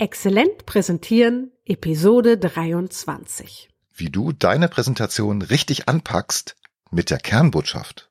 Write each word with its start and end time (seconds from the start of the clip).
Exzellent 0.00 0.64
präsentieren, 0.64 1.52
Episode 1.66 2.38
23. 2.38 3.68
Wie 3.94 4.08
du 4.08 4.32
deine 4.32 4.68
Präsentation 4.68 5.42
richtig 5.42 5.90
anpackst 5.90 6.56
mit 6.90 7.10
der 7.10 7.18
Kernbotschaft. 7.18 8.10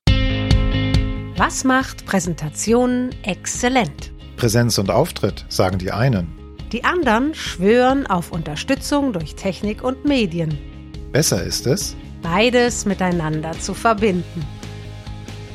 Was 1.36 1.64
macht 1.64 2.06
Präsentationen 2.06 3.16
exzellent? 3.24 4.12
Präsenz 4.38 4.78
und 4.78 4.92
Auftritt, 4.92 5.48
sagen 5.50 5.80
die 5.80 5.92
einen. 5.92 6.28
Die 6.72 6.84
anderen 6.84 7.34
schwören 7.34 8.06
auf 8.06 8.32
Unterstützung 8.32 9.12
durch 9.12 9.34
Technik 9.34 9.84
und 9.84 10.06
Medien. 10.06 10.60
Besser 11.12 11.42
ist 11.42 11.66
es, 11.66 11.96
Beides 12.22 12.86
miteinander 12.86 13.54
zu 13.54 13.74
verbinden. 13.74 14.46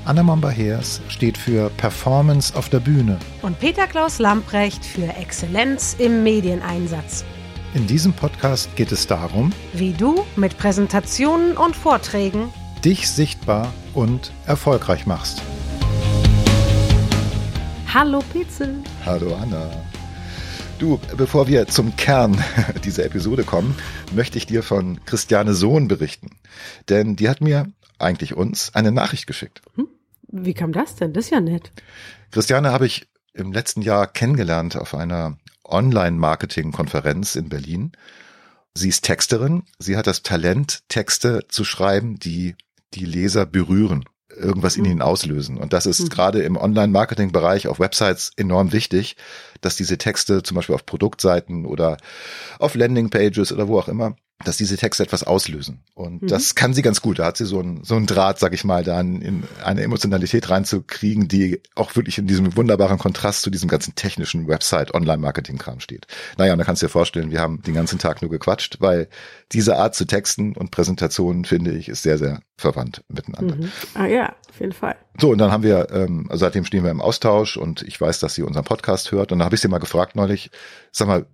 Anna 0.07 0.23
Momba-Heers 0.23 1.01
steht 1.09 1.39
für 1.39 1.71
Performance 1.71 2.55
auf 2.55 2.69
der 2.69 2.81
Bühne. 2.81 3.19
Und 3.41 3.59
Peter 3.59 3.87
Klaus 3.87 4.19
Lamprecht 4.19 4.85
für 4.85 5.07
Exzellenz 5.17 5.97
im 5.99 6.23
Medieneinsatz. 6.23 7.25
In 7.73 7.87
diesem 7.87 8.13
Podcast 8.13 8.77
geht 8.77 8.93
es 8.93 9.07
darum, 9.07 9.51
Wie 9.73 9.95
du 9.95 10.27
mit 10.37 10.59
Präsentationen 10.59 11.57
und 11.57 11.75
Vorträgen 11.75 12.53
dich 12.85 13.09
sichtbar 13.09 13.73
und 13.95 14.31
erfolgreich 14.45 15.07
machst. 15.07 15.41
Hallo 17.93 18.23
Pitzel. 18.31 18.83
Hallo 19.07 19.35
Anna. 19.35 19.71
Du, 20.79 21.01
bevor 21.17 21.49
wir 21.49 21.67
zum 21.69 21.97
Kern 21.97 22.37
dieser 22.85 23.07
Episode 23.07 23.43
kommen, 23.43 23.75
möchte 24.15 24.37
ich 24.37 24.45
dir 24.45 24.63
von 24.63 25.03
Christiane 25.07 25.55
Sohn 25.55 25.89
berichten. 25.89 26.33
Denn 26.91 27.17
die 27.17 27.31
hat 27.31 27.41
mir, 27.41 27.69
eigentlich 27.99 28.37
uns, 28.37 28.75
eine 28.75 28.93
Nachricht 28.93 29.27
geschickt. 29.27 29.63
Wie 30.37 30.53
kam 30.53 30.73
das 30.73 30.97
denn? 30.97 31.13
Das 31.13 31.27
ist 31.27 31.31
ja 31.31 31.41
nett. 31.41 31.71
Christiane 32.33 32.73
habe 32.73 32.87
ich 32.87 33.07
im 33.35 33.53
letzten 33.53 33.83
Jahr 33.83 34.09
kennengelernt 34.09 34.77
auf 34.77 34.95
einer 34.95 35.39
Online-Marketing-Konferenz 35.65 37.37
in 37.37 37.49
Berlin. 37.49 37.93
Sie 38.75 38.89
ist 38.89 39.05
Texterin. 39.05 39.63
Sie 39.79 39.97
hat 39.97 40.09
das 40.09 40.23
Talent, 40.23 40.81
Texte 40.89 41.47
zu 41.49 41.63
schreiben, 41.65 42.19
die 42.19 42.57
die 42.95 43.05
Leser 43.05 43.47
berühren, 43.47 44.05
irgendwas 44.29 44.77
in 44.77 44.85
ihnen 44.85 45.03
auslösen. 45.03 45.57
Und 45.57 45.73
das 45.73 45.87
ist 45.87 46.01
Mhm. 46.01 46.09
gerade 46.09 46.43
im 46.43 46.57
Online-Marketing-Bereich 46.57 47.69
auf 47.69 47.79
Websites 47.79 48.33
enorm 48.37 48.73
wichtig, 48.73 49.17
dass 49.61 49.77
diese 49.77 49.99
Texte 49.99 50.43
zum 50.43 50.57
Beispiel 50.57 50.75
auf 50.75 50.85
Produktseiten 50.85 51.65
oder 51.65 51.97
auf 52.59 52.75
Landingpages 52.75 53.53
oder 53.53 53.69
wo 53.69 53.79
auch 53.79 53.89
immer, 53.89 54.17
dass 54.45 54.57
diese 54.57 54.77
Texte 54.77 55.03
etwas 55.03 55.23
auslösen. 55.25 55.83
Und 55.95 56.23
Mhm. 56.23 56.27
das 56.29 56.55
kann 56.55 56.75
sie 56.75 56.83
ganz 56.83 57.01
gut. 57.01 57.19
Da 57.19 57.27
hat 57.27 57.37
sie 57.37 57.47
so 57.47 57.61
ein, 57.61 57.83
so 57.85 57.97
ein 57.97 58.07
Draht, 58.07 58.39
sag 58.39 58.53
ich 58.55 58.65
mal, 58.65 58.85
dann 58.85 59.21
in 59.21 59.45
eine 59.65 59.83
Emotionalität 59.83 60.51
reinzukriegen, 60.51 61.29
die 61.29 61.61
auch 61.75 61.97
wirklich 61.97 62.19
in 62.19 62.27
diesem 62.27 62.57
wunderbaren 62.57 62.99
Kontrast 62.99 63.43
zu 63.43 63.51
diesem 63.51 63.69
ganzen 63.69 63.95
technischen 63.95 64.47
Website-Online-Marketing-Kram 64.49 65.81
steht. 65.81 66.07
Naja, 66.39 66.53
und 66.53 66.59
da 66.59 66.65
kannst 66.65 66.83
du 66.83 66.87
dir 66.87 66.91
vorstellen, 66.91 67.31
wir 67.31 67.41
haben 67.41 67.63
den 67.63 67.75
ganzen 67.75 67.99
Tag 67.99 68.23
nur 68.23 68.31
gequatscht, 68.31 68.77
weil 68.81 69.09
diese 69.53 69.77
Art 69.77 69.95
zu 69.95 70.05
Texten 70.05 70.57
und 70.57 70.71
Präsentationen, 70.71 71.45
finde 71.45 71.73
ich, 71.73 71.89
ist 71.89 72.03
sehr, 72.03 72.19
sehr 72.19 72.41
verwandt 72.57 73.03
miteinander. 73.09 73.57
Mhm. 73.57 73.73
Ah 73.95 74.07
ja, 74.07 74.35
auf 74.49 74.61
jeden 74.61 74.73
Fall. 74.73 74.97
So, 75.21 75.31
und 75.31 75.39
dann 75.39 75.51
haben 75.53 75.63
wir, 75.63 75.89
ähm, 75.91 76.27
also 76.29 76.41
seitdem 76.45 76.65
stehen 76.65 76.85
wir 76.85 76.91
im 76.91 77.01
Austausch 77.01 77.57
und 77.57 77.83
ich 77.83 78.01
weiß, 78.01 78.21
dass 78.21 78.35
sie 78.35 78.43
unseren 78.43 78.65
Podcast 78.65 79.13
hört. 79.13 79.33
Und 79.33 79.39
dann 79.39 79.47
habe 79.47 79.55
ich 79.55 79.61
sie 79.61 79.69
mal 79.69 79.79
gefragt 79.79 80.17
neulich, 80.17 80.51
sag 80.93 81.09
mal, 81.09 81.27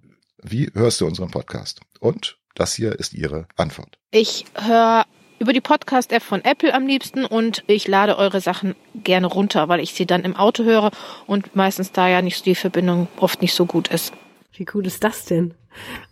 wie 0.43 0.71
hörst 0.75 1.01
du 1.01 1.07
unseren 1.07 1.31
Podcast? 1.31 1.81
Und 2.01 2.39
das 2.55 2.75
hier 2.75 2.99
ist 2.99 3.15
ihre 3.15 3.47
Antwort. 3.57 3.99
Ich 4.11 4.45
höre 4.55 5.05
über 5.39 5.53
die 5.55 5.63
Podcast-App 5.63 6.23
von 6.23 6.45
Apple 6.45 6.75
am 6.75 6.87
liebsten 6.87 7.25
und 7.25 7.65
ich 7.67 7.89
lade 7.89 8.19
eure 8.19 8.41
Sachen 8.41 8.75
gerne 8.95 9.27
runter, 9.27 9.69
weil 9.69 9.81
ich 9.81 9.95
sie 9.95 10.07
dann 10.07 10.23
im 10.23 10.37
Auto 10.37 10.65
höre 10.65 10.91
und 11.27 11.57
meistens 11.57 11.93
da 11.93 12.09
ja 12.09 12.21
nicht 12.21 12.45
die 12.45 12.55
Verbindung 12.55 13.09
oft 13.17 13.41
nicht 13.41 13.55
so 13.55 13.65
gut 13.65 13.89
ist. 13.89 14.13
Wie 14.53 14.67
cool 14.75 14.87
ist 14.87 15.03
das 15.03 15.25
denn? 15.25 15.55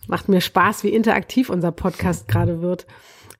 Macht 0.07 0.29
mir 0.29 0.41
Spaß, 0.41 0.83
wie 0.83 0.89
interaktiv 0.89 1.49
unser 1.49 1.71
Podcast 1.71 2.27
gerade 2.27 2.61
wird. 2.61 2.87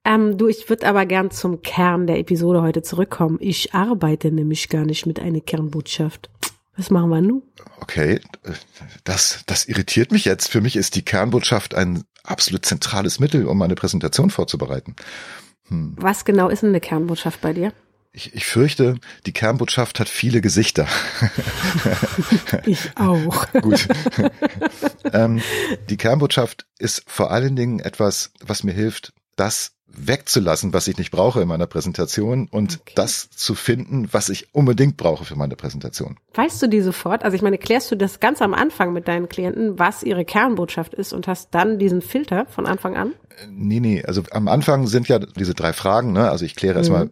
Ähm, 0.05 0.37
du, 0.37 0.47
ich 0.47 0.69
würde 0.69 0.87
aber 0.87 1.05
gern 1.05 1.31
zum 1.31 1.61
Kern 1.61 2.05
der 2.05 2.19
Episode 2.19 2.61
heute 2.61 2.83
zurückkommen. 2.83 3.37
Ich 3.41 3.73
arbeite 3.73 4.31
nämlich 4.31 4.69
gar 4.69 4.85
nicht 4.85 5.05
mit 5.05 5.19
einer 5.19 5.41
Kernbotschaft. 5.41 6.29
Was 6.77 6.89
machen 6.89 7.09
wir 7.09 7.21
nun? 7.21 7.43
Okay, 7.81 8.21
das, 9.03 9.43
das 9.47 9.65
irritiert 9.65 10.11
mich 10.11 10.23
jetzt. 10.23 10.49
Für 10.49 10.61
mich 10.61 10.75
ist 10.75 10.95
die 10.95 11.03
Kernbotschaft 11.03 11.75
ein 11.75 12.03
absolut 12.23 12.65
zentrales 12.65 13.19
Mittel, 13.19 13.45
um 13.47 13.61
eine 13.61 13.75
Präsentation 13.75 14.29
vorzubereiten. 14.29 14.95
Hm. 15.67 15.93
Was 15.97 16.25
genau 16.25 16.49
ist 16.49 16.63
denn 16.63 16.69
eine 16.69 16.81
Kernbotschaft 16.81 17.41
bei 17.41 17.53
dir? 17.53 17.73
Ich, 18.11 18.33
ich 18.33 18.45
fürchte, 18.45 18.95
die 19.27 19.33
Kernbotschaft 19.33 19.99
hat 19.99 20.09
viele 20.09 20.41
Gesichter. 20.41 20.87
Ich 22.65 22.91
auch. 22.95 23.47
Gut. 23.61 23.87
ähm, 25.13 25.41
die 25.89 25.97
Kernbotschaft 25.97 26.65
ist 26.77 27.03
vor 27.07 27.31
allen 27.31 27.55
Dingen 27.55 27.79
etwas, 27.79 28.31
was 28.41 28.63
mir 28.63 28.73
hilft, 28.73 29.13
das 29.39 29.71
wegzulassen, 29.91 30.71
was 30.71 30.87
ich 30.87 30.97
nicht 30.97 31.09
brauche 31.11 31.41
in 31.41 31.47
meiner 31.47 31.65
Präsentation 31.65 32.47
und 32.51 32.79
Okay. 32.81 32.93
das 32.95 33.29
zu 33.31 33.55
finden, 33.55 34.07
was 34.11 34.29
ich 34.29 34.53
unbedingt 34.53 34.97
brauche 34.97 35.25
für 35.25 35.35
meine 35.35 35.55
Präsentation. 35.55 36.17
Weißt 36.35 36.61
du 36.61 36.67
die 36.67 36.81
sofort? 36.81 37.23
Also 37.23 37.35
ich 37.35 37.41
meine, 37.41 37.57
klärst 37.57 37.89
du 37.91 37.95
das 37.95 38.19
ganz 38.19 38.41
am 38.41 38.53
Anfang 38.53 38.93
mit 38.93 39.07
deinen 39.07 39.27
Klienten, 39.29 39.79
was 39.79 40.03
ihre 40.03 40.25
Kernbotschaft 40.25 40.93
ist 40.93 41.11
und 41.11 41.27
hast 41.27 41.49
dann 41.55 41.79
diesen 41.79 42.01
Filter 42.01 42.45
von 42.49 42.65
Anfang 42.67 42.95
an? 42.97 43.13
Äh, 43.41 43.47
Nee, 43.49 43.79
nee, 43.79 44.03
also 44.05 44.21
am 44.31 44.47
Anfang 44.47 44.85
sind 44.87 45.07
ja 45.07 45.17
diese 45.19 45.53
drei 45.55 45.73
Fragen, 45.73 46.11
ne? 46.13 46.29
Also 46.29 46.45
ich 46.45 46.55
kläre 46.55 46.77
erstmal, 46.77 47.09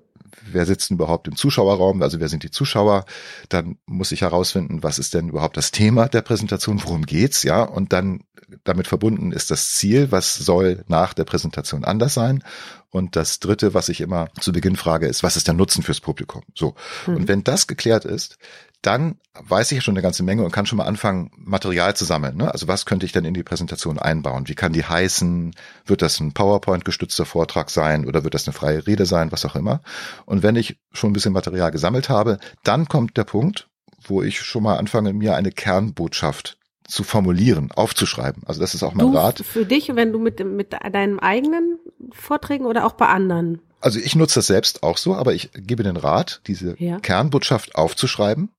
wer 0.51 0.65
sitzt 0.65 0.89
denn 0.89 0.95
überhaupt 0.97 1.27
im 1.27 1.35
Zuschauerraum, 1.35 2.01
also 2.01 2.19
wer 2.19 2.27
sind 2.29 2.43
die 2.43 2.51
Zuschauer? 2.51 3.05
Dann 3.49 3.77
muss 3.85 4.11
ich 4.11 4.21
herausfinden, 4.21 4.83
was 4.83 4.99
ist 4.99 5.13
denn 5.13 5.29
überhaupt 5.29 5.57
das 5.57 5.71
Thema 5.71 6.07
der 6.09 6.21
Präsentation, 6.21 6.81
worum 6.83 7.05
geht's, 7.05 7.43
ja? 7.43 7.63
Und 7.63 7.91
dann 7.91 8.21
damit 8.63 8.87
verbunden 8.87 9.31
ist 9.31 9.51
das 9.51 9.71
Ziel, 9.75 10.11
was 10.11 10.35
soll 10.35 10.83
nach 10.87 11.13
der 11.13 11.25
Präsentation 11.25 11.83
anders 11.83 12.13
sein? 12.13 12.43
Und 12.89 13.15
das 13.15 13.39
dritte, 13.39 13.73
was 13.73 13.89
ich 13.89 13.99
immer 13.99 14.29
zu 14.39 14.53
Beginn 14.53 14.77
frage, 14.77 15.07
ist, 15.07 15.21
was 15.21 15.35
ist 15.35 15.47
der 15.47 15.53
Nutzen 15.53 15.83
fürs 15.83 15.99
Publikum? 15.99 16.43
So. 16.55 16.75
Und 17.05 17.27
wenn 17.27 17.43
das 17.43 17.67
geklärt 17.67 18.05
ist, 18.05 18.37
dann 18.81 19.15
weiß 19.33 19.71
ich 19.71 19.77
ja 19.77 19.81
schon 19.81 19.95
eine 19.95 20.01
ganze 20.01 20.23
Menge 20.23 20.43
und 20.43 20.51
kann 20.51 20.65
schon 20.65 20.77
mal 20.77 20.85
anfangen, 20.85 21.31
Material 21.35 21.95
zu 21.95 22.05
sammeln. 22.05 22.37
Ne? 22.37 22.51
Also 22.51 22.67
was 22.67 22.85
könnte 22.85 23.05
ich 23.05 23.11
denn 23.11 23.25
in 23.25 23.33
die 23.33 23.43
Präsentation 23.43 23.99
einbauen? 23.99 24.47
Wie 24.47 24.55
kann 24.55 24.71
die 24.71 24.85
heißen? 24.85 25.53
Wird 25.85 26.01
das 26.01 26.19
ein 26.19 26.33
PowerPoint-gestützter 26.33 27.25
Vortrag 27.25 27.69
sein 27.69 28.05
oder 28.05 28.23
wird 28.23 28.33
das 28.33 28.47
eine 28.47 28.53
freie 28.53 28.85
Rede 28.87 29.05
sein? 29.05 29.31
Was 29.31 29.45
auch 29.45 29.55
immer. 29.55 29.81
Und 30.25 30.43
wenn 30.43 30.55
ich 30.55 30.79
schon 30.91 31.09
ein 31.09 31.13
bisschen 31.13 31.33
Material 31.33 31.71
gesammelt 31.71 32.09
habe, 32.09 32.37
dann 32.63 32.87
kommt 32.87 33.17
der 33.17 33.25
Punkt, 33.25 33.67
wo 34.03 34.21
ich 34.21 34.41
schon 34.41 34.63
mal 34.63 34.77
anfange, 34.77 35.11
mir 35.13 35.35
eine 35.35 35.51
Kernbotschaft 35.51 36.56
zu 36.87 37.03
formulieren, 37.03 37.71
aufzuschreiben. 37.71 38.43
Also 38.45 38.61
das 38.61 38.73
ist 38.73 38.81
auch 38.83 38.93
mein 38.93 39.11
Du 39.11 39.17
Rat. 39.17 39.39
für 39.39 39.65
dich, 39.65 39.93
wenn 39.95 40.11
du 40.13 40.19
mit, 40.19 40.43
mit 40.45 40.73
deinen 40.73 41.19
eigenen 41.19 41.79
Vorträgen 42.11 42.65
oder 42.65 42.85
auch 42.85 42.93
bei 42.93 43.07
anderen? 43.07 43.61
Also 43.81 43.99
ich 43.99 44.15
nutze 44.15 44.35
das 44.35 44.47
selbst 44.47 44.81
auch 44.83 44.97
so, 44.97 45.13
aber 45.15 45.33
ich 45.33 45.51
gebe 45.53 45.83
den 45.83 45.97
Rat, 45.97 46.41
diese 46.47 46.75
Ja. 46.81 46.99
Kernbotschaft 46.99 47.75
aufzuschreiben, 47.75 48.49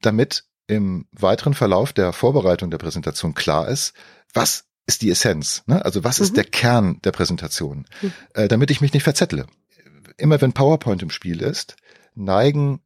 damit 0.00 0.44
im 0.68 1.06
weiteren 1.12 1.54
Verlauf 1.54 1.92
der 1.92 2.12
Vorbereitung 2.12 2.70
der 2.70 2.78
Präsentation 2.78 3.34
klar 3.34 3.68
ist, 3.68 3.92
was 4.32 4.64
ist 4.86 5.02
die 5.02 5.10
Essenz, 5.10 5.62
ne? 5.66 5.84
also 5.84 6.04
was 6.04 6.20
ist 6.20 6.30
Mhm. 6.30 6.34
der 6.36 6.44
Kern 6.44 7.00
der 7.02 7.12
Präsentation, 7.12 7.86
Mhm. 8.00 8.12
äh, 8.34 8.48
damit 8.48 8.70
ich 8.70 8.80
mich 8.80 8.92
nicht 8.92 9.02
verzettle. 9.02 9.46
Immer 10.16 10.40
wenn 10.40 10.52
PowerPoint 10.52 11.02
im 11.02 11.10
Spiel 11.10 11.42
ist, 11.42 11.76
neigen 12.14 12.80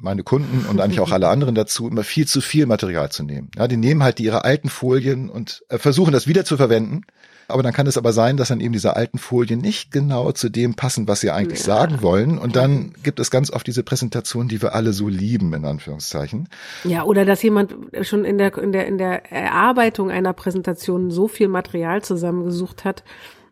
meine 0.00 0.22
Kunden 0.22 0.66
und 0.68 0.80
eigentlich 0.80 1.00
auch 1.00 1.12
alle 1.12 1.28
anderen 1.28 1.54
dazu, 1.54 1.88
immer 1.88 2.04
viel 2.04 2.26
zu 2.26 2.40
viel 2.40 2.66
Material 2.66 3.10
zu 3.10 3.22
nehmen. 3.22 3.50
Ja, 3.56 3.68
die 3.68 3.76
nehmen 3.76 4.02
halt 4.02 4.20
ihre 4.20 4.44
alten 4.44 4.68
Folien 4.68 5.30
und 5.30 5.62
äh, 5.68 5.78
versuchen 5.78 6.12
das 6.12 6.26
wieder 6.26 6.44
zu 6.44 6.56
verwenden. 6.56 7.02
Aber 7.48 7.64
dann 7.64 7.72
kann 7.72 7.88
es 7.88 7.98
aber 7.98 8.12
sein, 8.12 8.36
dass 8.36 8.48
dann 8.48 8.60
eben 8.60 8.72
diese 8.72 8.94
alten 8.94 9.18
Folien 9.18 9.60
nicht 9.60 9.90
genau 9.90 10.30
zu 10.30 10.48
dem 10.50 10.74
passen, 10.74 11.08
was 11.08 11.20
sie 11.20 11.30
eigentlich 11.30 11.58
Ja. 11.60 11.64
sagen 11.64 12.00
wollen. 12.00 12.38
Und 12.38 12.54
dann 12.54 12.92
gibt 13.02 13.18
es 13.18 13.30
ganz 13.32 13.50
oft 13.50 13.66
diese 13.66 13.82
Präsentation, 13.82 14.46
die 14.46 14.62
wir 14.62 14.72
alle 14.74 14.92
so 14.92 15.08
lieben, 15.08 15.52
in 15.52 15.64
Anführungszeichen. 15.64 16.48
Ja, 16.84 17.02
oder 17.02 17.24
dass 17.24 17.42
jemand 17.42 17.74
schon 18.02 18.24
in 18.24 18.38
der, 18.38 18.56
in 18.56 18.70
der, 18.70 18.86
in 18.86 18.98
der 18.98 19.32
Erarbeitung 19.32 20.10
einer 20.12 20.32
Präsentation 20.32 21.10
so 21.10 21.26
viel 21.26 21.48
Material 21.48 22.02
zusammengesucht 22.02 22.84
hat, 22.84 23.02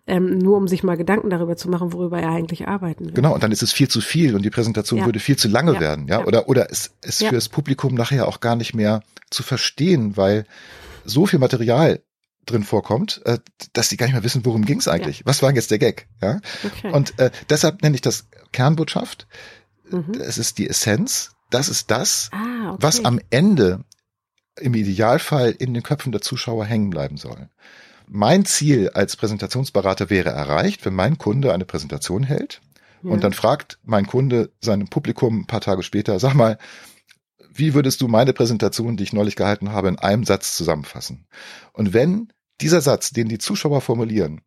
ähm, 0.09 0.39
nur 0.39 0.57
um 0.57 0.67
sich 0.67 0.83
mal 0.83 0.97
Gedanken 0.97 1.31
darüber 1.31 1.57
zu 1.57 1.69
machen, 1.69 1.93
worüber 1.93 2.21
er 2.21 2.31
eigentlich 2.31 2.67
arbeiten 2.67 3.07
will. 3.07 3.13
Genau, 3.13 3.35
und 3.35 3.43
dann 3.43 3.53
ist 3.53 3.63
es 3.63 3.73
viel 3.73 3.89
zu 3.89 4.01
viel 4.01 4.35
und 4.35 4.43
die 4.43 4.51
Präsentation 4.51 5.01
Ja. 5.01 5.07
würde 5.07 5.21
viel 5.21 5.37
zu 5.37 5.49
lange 5.49 5.75
Ja. 5.75 5.81
werden, 5.81 6.09
ja. 6.09 6.21
Ja. 6.21 6.27
Oder, 6.27 6.49
oder 6.49 6.71
es 6.71 6.91
ist 7.03 7.23
für 7.23 7.35
das 7.35 7.49
Publikum 7.49 7.95
nachher 7.95 8.27
auch 8.27 8.41
gar 8.41 8.57
nicht 8.57 8.75
mehr 8.75 9.03
zu 9.31 9.43
verstehen, 9.43 10.17
weil 10.17 10.47
so 11.05 11.27
viel 11.27 11.39
Material 11.39 12.01
drin 12.47 12.65
vorkommt, 12.65 13.21
äh, 13.27 13.39
dass 13.75 13.89
die 13.89 13.97
gar 13.99 14.07
nicht 14.07 14.15
mehr 14.15 14.25
wissen, 14.25 14.45
worum 14.45 14.65
ging 14.65 14.79
es 14.79 14.89
eigentlich. 14.89 15.25
Was 15.27 15.43
war 15.43 15.55
jetzt 15.55 15.71
der 15.71 15.79
Gag? 15.79 16.09
Ja. 16.23 16.41
Okay. 16.65 16.91
Und 16.93 17.19
äh, 17.19 17.31
deshalb 17.51 17.83
nenne 17.83 17.95
ich 17.95 18.01
das 18.01 18.29
Kernbotschaft. 18.53 19.27
Mhm. 19.91 20.13
Es 20.21 20.39
ist 20.39 20.59
die 20.59 20.69
Essenz. 20.69 21.33
Das 21.51 21.69
ist 21.69 21.91
das, 21.91 22.31
ah, 22.33 22.73
okay. 22.73 22.79
was 22.81 23.05
am 23.05 23.21
Ende 23.31 23.85
im 24.61 24.75
Idealfall 24.75 25.55
in 25.59 25.73
den 25.73 25.83
Köpfen 25.83 26.13
der 26.13 26.21
Zuschauer 26.21 26.65
hängen 26.65 26.91
bleiben 26.91 27.17
soll. 27.17 27.49
Mein 28.11 28.45
Ziel 28.45 28.91
als 28.91 29.17
Präsentationsberater 29.17 30.11
wäre 30.11 30.31
erreicht, 30.31 30.85
wenn 30.85 30.95
mein 30.95 31.19
Kunde 31.19 31.53
eine 31.53 31.65
Präsentation 31.65 32.23
hält 32.23 32.61
Ja. 33.03 33.11
und 33.11 33.23
dann 33.23 33.33
fragt 33.33 33.79
mein 33.85 34.07
Kunde 34.07 34.51
seinem 34.61 34.89
Publikum 34.89 35.41
ein 35.41 35.47
paar 35.47 35.61
Tage 35.61 35.83
später, 35.83 36.19
sag 36.19 36.35
mal, 36.35 36.59
wie 37.53 37.75
würdest 37.75 38.01
du 38.01 38.09
meine 38.09 38.33
Präsentation, 38.33 38.97
die 38.97 39.03
ich 39.03 39.13
neulich 39.13 39.37
gehalten 39.37 39.73
habe, 39.73 39.89
in 39.89 39.99
einem 39.99 40.25
Satz 40.25 40.57
zusammenfassen? 40.57 41.27
Und 41.73 41.93
wenn 41.93 42.33
dieser 42.61 42.81
Satz, 42.81 43.11
den 43.11 43.29
die 43.29 43.39
Zuschauer 43.39 43.81
formulieren, 43.81 44.41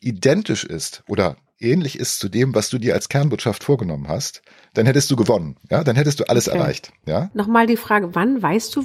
identisch 0.00 0.64
ist 0.64 1.02
oder 1.08 1.36
ähnlich 1.58 1.98
ist 1.98 2.18
zu 2.18 2.28
dem, 2.28 2.54
was 2.54 2.68
du 2.68 2.78
dir 2.78 2.94
als 2.94 3.08
Kernbotschaft 3.08 3.64
vorgenommen 3.64 4.08
hast, 4.08 4.42
dann 4.74 4.86
hättest 4.86 5.10
du 5.10 5.16
gewonnen. 5.16 5.56
Ja, 5.70 5.84
dann 5.84 5.96
hättest 5.96 6.20
du 6.20 6.28
alles 6.28 6.48
okay. 6.48 6.58
erreicht. 6.58 6.92
Ja. 7.06 7.30
Nochmal 7.34 7.66
die 7.66 7.76
Frage, 7.76 8.14
wann 8.14 8.42
weißt 8.42 8.76
du, 8.76 8.84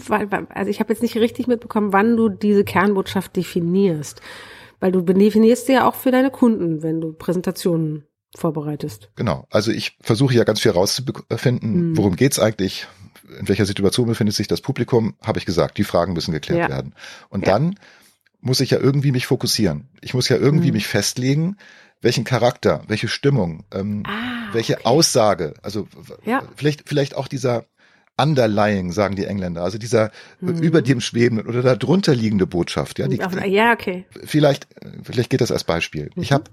also 0.50 0.69
ich 0.69 0.79
habe 0.79 0.94
jetzt 0.94 1.01
nicht 1.01 1.15
richtig 1.18 1.47
mitbekommen, 1.47 1.94
wann 1.94 2.15
du 2.15 2.29
diese 2.29 2.63
Kernbotschaft 2.63 3.35
definierst. 3.35 4.21
Weil 4.79 4.91
du 4.91 5.01
definierst 5.01 5.68
sie 5.68 5.73
ja 5.73 5.88
auch 5.88 5.95
für 5.95 6.12
deine 6.12 6.31
Kunden, 6.31 6.81
wenn 6.81 7.01
du 7.01 7.13
Präsentationen 7.13 8.06
vorbereitest. 8.35 9.12
Genau. 9.15 9.45
Also 9.51 9.71
ich 9.71 9.97
versuche 10.01 10.33
ja 10.33 10.44
ganz 10.44 10.62
viel 10.62 10.71
rauszufinden, 10.71 11.91
mhm. 11.91 11.97
worum 11.97 12.15
geht's 12.15 12.39
eigentlich, 12.39 12.88
in 13.39 13.47
welcher 13.47 13.65
Situation 13.65 14.07
befindet 14.07 14.35
sich 14.35 14.47
das 14.47 14.62
Publikum, 14.62 15.15
habe 15.21 15.39
ich 15.39 15.45
gesagt, 15.45 15.77
die 15.77 15.83
Fragen 15.83 16.13
müssen 16.13 16.31
geklärt 16.31 16.62
ja. 16.62 16.69
werden. 16.69 16.95
Und 17.29 17.45
ja. 17.45 17.53
dann 17.53 17.75
muss 18.39 18.59
ich 18.59 18.71
ja 18.71 18.79
irgendwie 18.79 19.12
mich 19.12 19.27
fokussieren. 19.27 19.89
Ich 20.01 20.13
muss 20.13 20.29
ja 20.29 20.38
irgendwie 20.38 20.69
mhm. 20.69 20.75
mich 20.75 20.88
festlegen, 20.88 21.57
welchen 22.01 22.24
Charakter, 22.24 22.83
welche 22.88 23.07
Stimmung, 23.07 23.63
ähm, 23.71 24.03
ah, 24.06 24.53
welche 24.53 24.75
okay. 24.75 24.86
Aussage, 24.86 25.53
also 25.62 25.88
ja. 26.25 26.44
vielleicht, 26.56 26.88
vielleicht 26.88 27.15
auch 27.15 27.27
dieser 27.27 27.65
underlying, 28.18 28.92
sagen 28.92 29.15
die 29.15 29.25
Engländer, 29.25 29.63
also 29.63 29.77
dieser 29.77 30.12
mhm. 30.39 30.57
über 30.59 30.81
dem 30.81 31.01
schwebenden 31.01 31.48
oder 31.48 31.75
darunter 31.75 32.13
liegende 32.13 32.45
Botschaft. 32.45 33.00
Ja, 33.00 33.07
die, 33.07 33.18
ja 33.18 33.74
okay. 33.74 34.06
Vielleicht, 34.24 34.68
vielleicht 35.03 35.30
geht 35.30 35.42
das 35.42 35.51
als 35.51 35.63
Beispiel. 35.63 36.12
Mhm. 36.15 36.21
Ich 36.21 36.31
habe 36.31 36.45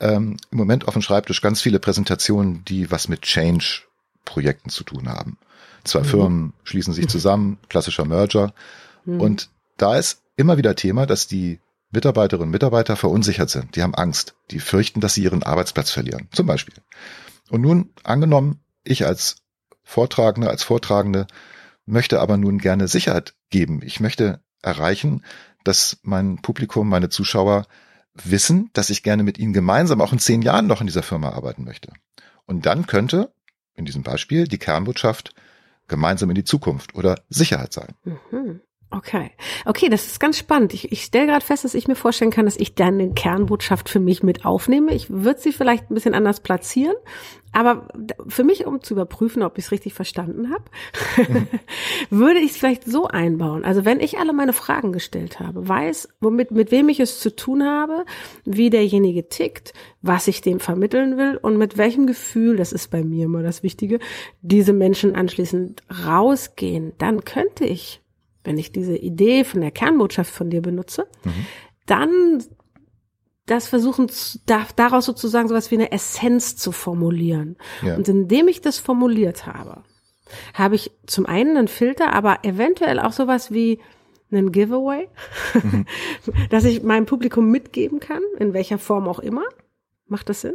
ähm, 0.00 0.36
im 0.50 0.58
Moment 0.58 0.88
auf 0.88 0.94
dem 0.94 1.02
Schreibtisch 1.02 1.40
ganz 1.40 1.60
viele 1.60 1.78
Präsentationen, 1.78 2.64
die 2.64 2.90
was 2.90 3.08
mit 3.08 3.22
Change-Projekten 3.22 4.70
zu 4.70 4.84
tun 4.84 5.08
haben. 5.08 5.38
Zwei 5.84 6.00
mhm. 6.00 6.04
Firmen 6.04 6.52
schließen 6.64 6.92
sich 6.92 7.08
zusammen, 7.08 7.58
klassischer 7.68 8.04
Merger. 8.04 8.52
Mhm. 9.04 9.20
Und 9.20 9.50
da 9.76 9.96
ist 9.96 10.22
immer 10.36 10.56
wieder 10.56 10.74
Thema, 10.74 11.06
dass 11.06 11.26
die 11.26 11.60
Mitarbeiterinnen 11.90 12.48
und 12.48 12.52
Mitarbeiter 12.52 12.96
verunsichert 12.96 13.50
sind. 13.50 13.76
Die 13.76 13.82
haben 13.82 13.94
Angst. 13.94 14.34
Die 14.50 14.60
fürchten, 14.60 15.00
dass 15.00 15.14
sie 15.14 15.22
ihren 15.22 15.42
Arbeitsplatz 15.42 15.90
verlieren. 15.90 16.28
Zum 16.32 16.46
Beispiel. 16.46 16.74
Und 17.50 17.62
nun 17.62 17.90
angenommen, 18.04 18.60
ich 18.84 19.06
als 19.06 19.36
Vortragende, 19.82 20.48
als 20.48 20.62
Vortragende 20.62 21.26
möchte 21.86 22.20
aber 22.20 22.36
nun 22.36 22.58
gerne 22.58 22.86
Sicherheit 22.88 23.34
geben. 23.50 23.80
Ich 23.82 24.00
möchte 24.00 24.40
erreichen, 24.62 25.24
dass 25.64 25.98
mein 26.02 26.40
Publikum, 26.40 26.88
meine 26.88 27.08
Zuschauer 27.08 27.66
wissen, 28.14 28.70
dass 28.72 28.90
ich 28.90 29.02
gerne 29.02 29.22
mit 29.22 29.38
ihnen 29.38 29.52
gemeinsam 29.52 30.00
auch 30.00 30.12
in 30.12 30.18
zehn 30.18 30.42
Jahren 30.42 30.66
noch 30.66 30.80
in 30.80 30.86
dieser 30.86 31.02
Firma 31.02 31.30
arbeiten 31.30 31.64
möchte. 31.64 31.92
Und 32.46 32.66
dann 32.66 32.86
könnte, 32.86 33.32
in 33.74 33.84
diesem 33.84 34.02
Beispiel, 34.02 34.44
die 34.44 34.58
Kernbotschaft 34.58 35.34
gemeinsam 35.88 36.30
in 36.30 36.36
die 36.36 36.44
Zukunft 36.44 36.94
oder 36.94 37.20
Sicherheit 37.28 37.72
sein. 37.72 37.94
Mhm. 38.04 38.60
Okay. 38.92 39.30
Okay, 39.66 39.88
das 39.88 40.06
ist 40.06 40.18
ganz 40.18 40.36
spannend. 40.36 40.74
Ich, 40.74 40.90
ich 40.90 41.04
stelle 41.04 41.28
gerade 41.28 41.44
fest, 41.44 41.64
dass 41.64 41.74
ich 41.74 41.86
mir 41.86 41.94
vorstellen 41.94 42.32
kann, 42.32 42.46
dass 42.46 42.56
ich 42.56 42.74
dann 42.74 42.94
eine 42.94 43.12
Kernbotschaft 43.12 43.88
für 43.88 44.00
mich 44.00 44.24
mit 44.24 44.44
aufnehme. 44.44 44.92
Ich 44.92 45.08
würde 45.08 45.40
sie 45.40 45.52
vielleicht 45.52 45.90
ein 45.90 45.94
bisschen 45.94 46.14
anders 46.14 46.40
platzieren, 46.40 46.96
aber 47.52 47.86
für 48.26 48.42
mich, 48.42 48.66
um 48.66 48.82
zu 48.82 48.94
überprüfen, 48.94 49.44
ob 49.44 49.58
ich 49.58 49.66
es 49.66 49.70
richtig 49.70 49.94
verstanden 49.94 50.50
habe, 50.50 50.64
mhm. 51.16 51.46
würde 52.10 52.40
ich 52.40 52.52
es 52.52 52.56
vielleicht 52.56 52.84
so 52.84 53.06
einbauen. 53.06 53.64
Also 53.64 53.84
wenn 53.84 54.00
ich 54.00 54.18
alle 54.18 54.32
meine 54.32 54.52
Fragen 54.52 54.92
gestellt 54.92 55.38
habe, 55.38 55.68
weiß, 55.68 56.08
womit, 56.20 56.50
mit 56.50 56.72
wem 56.72 56.88
ich 56.88 56.98
es 56.98 57.20
zu 57.20 57.34
tun 57.34 57.64
habe, 57.64 58.04
wie 58.44 58.70
derjenige 58.70 59.28
tickt, 59.28 59.72
was 60.02 60.26
ich 60.26 60.40
dem 60.40 60.58
vermitteln 60.58 61.16
will 61.16 61.38
und 61.40 61.58
mit 61.58 61.78
welchem 61.78 62.08
Gefühl, 62.08 62.56
das 62.56 62.72
ist 62.72 62.90
bei 62.90 63.04
mir 63.04 63.26
immer 63.26 63.44
das 63.44 63.62
Wichtige, 63.62 64.00
diese 64.42 64.72
Menschen 64.72 65.14
anschließend 65.14 65.82
rausgehen, 66.06 66.92
dann 66.98 67.24
könnte 67.24 67.64
ich 67.64 67.99
wenn 68.44 68.58
ich 68.58 68.72
diese 68.72 68.96
Idee 68.96 69.44
von 69.44 69.60
der 69.60 69.70
Kernbotschaft 69.70 70.32
von 70.32 70.50
dir 70.50 70.62
benutze, 70.62 71.06
mhm. 71.24 71.46
dann 71.86 72.44
das 73.46 73.68
versuchen, 73.68 74.10
daraus 74.76 75.04
sozusagen 75.04 75.48
sowas 75.48 75.70
wie 75.70 75.76
eine 75.76 75.92
Essenz 75.92 76.56
zu 76.56 76.72
formulieren. 76.72 77.56
Ja. 77.82 77.96
Und 77.96 78.08
indem 78.08 78.48
ich 78.48 78.60
das 78.60 78.78
formuliert 78.78 79.46
habe, 79.46 79.82
habe 80.54 80.76
ich 80.76 80.92
zum 81.06 81.26
einen 81.26 81.56
einen 81.56 81.68
Filter, 81.68 82.12
aber 82.12 82.44
eventuell 82.44 83.00
auch 83.00 83.12
sowas 83.12 83.50
wie 83.50 83.80
einen 84.30 84.52
Giveaway, 84.52 85.08
mhm. 85.62 85.86
dass 86.50 86.64
ich 86.64 86.82
meinem 86.82 87.06
Publikum 87.06 87.50
mitgeben 87.50 87.98
kann, 87.98 88.22
in 88.38 88.52
welcher 88.52 88.78
Form 88.78 89.08
auch 89.08 89.18
immer. 89.18 89.42
Macht 90.06 90.28
das 90.28 90.42
Sinn? 90.42 90.54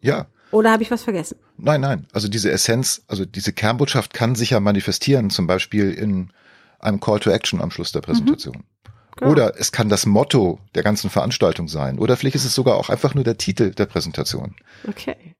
Ja. 0.00 0.28
Oder 0.52 0.72
habe 0.72 0.82
ich 0.82 0.90
was 0.90 1.02
vergessen? 1.02 1.38
Nein, 1.56 1.80
nein. 1.80 2.06
Also 2.12 2.28
diese 2.28 2.50
Essenz, 2.50 3.02
also 3.06 3.24
diese 3.24 3.52
Kernbotschaft 3.52 4.14
kann 4.14 4.34
sich 4.34 4.50
ja 4.50 4.60
manifestieren, 4.60 5.30
zum 5.30 5.46
Beispiel 5.46 5.92
in 5.92 6.32
einem 6.80 7.00
Call 7.00 7.20
to 7.20 7.30
Action 7.30 7.60
am 7.60 7.70
Schluss 7.70 7.92
der 7.92 8.00
Präsentation. 8.00 8.56
Mhm. 8.56 8.90
Genau. 9.16 9.32
Oder 9.32 9.58
es 9.58 9.72
kann 9.72 9.88
das 9.88 10.06
Motto 10.06 10.60
der 10.74 10.82
ganzen 10.82 11.10
Veranstaltung 11.10 11.68
sein. 11.68 11.98
Oder 11.98 12.16
vielleicht 12.16 12.36
ist 12.36 12.44
es 12.44 12.54
sogar 12.54 12.76
auch 12.76 12.88
einfach 12.88 13.14
nur 13.14 13.24
der 13.24 13.36
Titel 13.36 13.70
der 13.70 13.86
Präsentation. 13.86 14.56
Okay. 14.88 15.34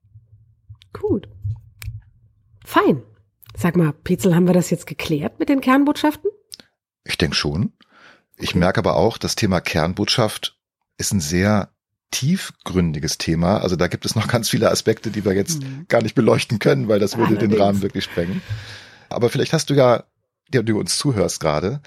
Gut. 0.93 1.27
Fein. 2.65 3.01
Sag 3.57 3.75
mal, 3.75 3.91
Petzel, 3.91 4.35
haben 4.35 4.47
wir 4.47 4.53
das 4.53 4.69
jetzt 4.69 4.87
geklärt 4.87 5.39
mit 5.39 5.49
den 5.49 5.61
Kernbotschaften? 5.61 6.29
Ich 7.03 7.17
denke 7.17 7.35
schon. 7.35 7.73
Ich 8.37 8.55
merke 8.55 8.79
aber 8.79 8.95
auch, 8.95 9.17
das 9.17 9.35
Thema 9.35 9.61
Kernbotschaft 9.61 10.57
ist 10.97 11.13
ein 11.13 11.19
sehr 11.19 11.69
tiefgründiges 12.11 13.17
Thema. 13.17 13.59
Also 13.59 13.75
da 13.75 13.87
gibt 13.87 14.05
es 14.05 14.15
noch 14.15 14.27
ganz 14.27 14.49
viele 14.49 14.69
Aspekte, 14.69 15.11
die 15.11 15.25
wir 15.25 15.33
jetzt 15.33 15.63
mhm. 15.63 15.85
gar 15.87 16.01
nicht 16.01 16.15
beleuchten 16.15 16.59
können, 16.59 16.87
weil 16.87 16.99
das 16.99 17.17
würde 17.17 17.31
Allerdings. 17.31 17.53
den 17.53 17.61
Rahmen 17.61 17.81
wirklich 17.81 18.03
sprengen. 18.03 18.41
Aber 19.09 19.29
vielleicht 19.29 19.53
hast 19.53 19.69
du 19.69 19.73
ja 19.73 20.03
der 20.53 20.63
du 20.63 20.79
uns 20.79 20.97
zuhörst 20.97 21.39
gerade, 21.39 21.81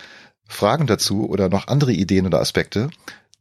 Fragen 0.47 0.87
dazu 0.87 1.29
oder 1.29 1.49
noch 1.49 1.69
andere 1.69 1.93
Ideen 1.93 2.27
oder 2.27 2.41
Aspekte, 2.41 2.91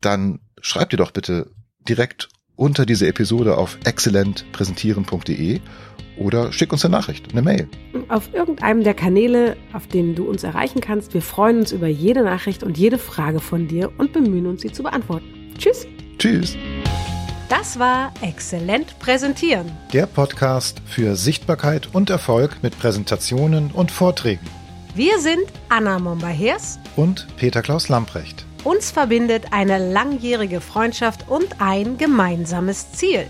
dann 0.01 0.39
schreib 0.61 0.89
dir 0.89 0.97
doch 0.97 1.11
bitte 1.11 1.51
direkt 1.87 2.29
unter 2.55 2.85
diese 2.85 3.07
Episode 3.07 3.57
auf 3.57 3.77
exzellentpräsentieren.de 3.83 5.59
oder 6.17 6.51
schick 6.51 6.71
uns 6.71 6.85
eine 6.85 6.91
Nachricht, 6.91 7.31
eine 7.31 7.41
Mail. 7.41 7.67
Auf 8.09 8.33
irgendeinem 8.33 8.83
der 8.83 8.93
Kanäle, 8.93 9.57
auf 9.73 9.87
denen 9.87 10.15
du 10.15 10.29
uns 10.29 10.43
erreichen 10.43 10.79
kannst. 10.79 11.13
Wir 11.13 11.21
freuen 11.21 11.59
uns 11.59 11.71
über 11.71 11.87
jede 11.87 12.23
Nachricht 12.23 12.63
und 12.63 12.77
jede 12.77 12.99
Frage 12.99 13.39
von 13.39 13.67
dir 13.67 13.91
und 13.97 14.13
bemühen 14.13 14.45
uns, 14.45 14.61
sie 14.61 14.71
zu 14.71 14.83
beantworten. 14.83 15.25
Tschüss. 15.57 15.87
Tschüss. 16.19 16.55
Das 17.49 17.79
war 17.79 18.13
Exzellent 18.21 18.97
Präsentieren. 18.99 19.71
Der 19.91 20.05
Podcast 20.05 20.81
für 20.85 21.15
Sichtbarkeit 21.15 21.89
und 21.93 22.09
Erfolg 22.09 22.57
mit 22.61 22.77
Präsentationen 22.77 23.71
und 23.71 23.91
Vorträgen. 23.91 24.47
Wir 24.95 25.19
sind 25.19 25.45
Anna 25.69 25.97
Momba-Hers 25.97 26.77
und 26.95 27.25
Peter 27.37 27.63
Klaus 27.63 27.89
Lamprecht. 27.89 28.45
Uns 28.63 28.91
verbindet 28.91 29.45
eine 29.49 29.91
langjährige 29.91 30.61
Freundschaft 30.61 31.27
und 31.27 31.47
ein 31.57 31.97
gemeinsames 31.97 32.91
Ziel. 32.91 33.25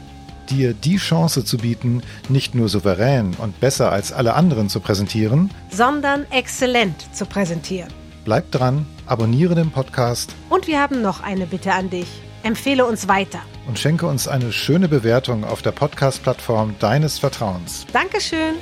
Dir 0.49 0.73
die 0.73 0.97
Chance 0.97 1.45
zu 1.45 1.57
bieten, 1.57 2.03
nicht 2.27 2.53
nur 2.53 2.67
souverän 2.67 3.33
und 3.37 3.61
besser 3.61 3.93
als 3.93 4.11
alle 4.11 4.33
anderen 4.33 4.67
zu 4.67 4.81
präsentieren, 4.81 5.51
sondern 5.69 6.29
exzellent 6.31 6.95
zu 7.15 7.25
präsentieren. 7.25 7.93
Bleib 8.25 8.51
dran, 8.51 8.85
abonniere 9.05 9.55
den 9.55 9.71
Podcast. 9.71 10.35
Und 10.49 10.67
wir 10.67 10.81
haben 10.81 11.01
noch 11.01 11.23
eine 11.23 11.45
Bitte 11.45 11.71
an 11.71 11.89
dich. 11.89 12.07
Empfehle 12.43 12.85
uns 12.85 13.07
weiter. 13.07 13.39
Und 13.69 13.79
schenke 13.79 14.05
uns 14.05 14.27
eine 14.27 14.51
schöne 14.51 14.89
Bewertung 14.89 15.45
auf 15.45 15.61
der 15.61 15.71
Podcast-Plattform 15.71 16.75
deines 16.79 17.19
Vertrauens. 17.19 17.85
Dankeschön. 17.93 18.55